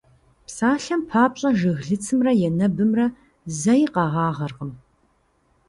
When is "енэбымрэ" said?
2.47-3.05